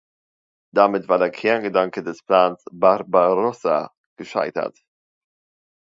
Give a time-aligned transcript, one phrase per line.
[0.73, 4.81] Damit war der Kerngedanke des „Plans Barbarossa“ gescheitert.